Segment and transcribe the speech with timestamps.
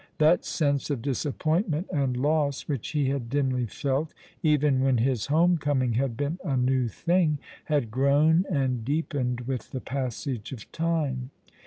[0.17, 5.59] That sense of disajopointment and loss which he had dimly felt, even when his home
[5.59, 11.29] coming had been a new thing, had grown and deepened with the passage of time.